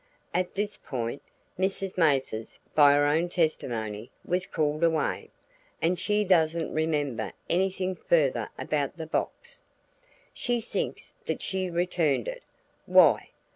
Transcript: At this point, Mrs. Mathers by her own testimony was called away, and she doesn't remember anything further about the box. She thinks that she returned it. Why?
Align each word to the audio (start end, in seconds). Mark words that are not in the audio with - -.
At 0.33 0.55
this 0.55 0.79
point, 0.79 1.21
Mrs. 1.59 1.95
Mathers 1.95 2.57
by 2.73 2.93
her 2.95 3.05
own 3.05 3.29
testimony 3.29 4.09
was 4.25 4.47
called 4.47 4.83
away, 4.83 5.29
and 5.79 5.99
she 5.99 6.23
doesn't 6.25 6.73
remember 6.73 7.33
anything 7.51 7.93
further 7.93 8.49
about 8.57 8.97
the 8.97 9.05
box. 9.05 9.61
She 10.33 10.59
thinks 10.59 11.13
that 11.27 11.43
she 11.43 11.69
returned 11.69 12.27
it. 12.27 12.41
Why? 12.87 13.29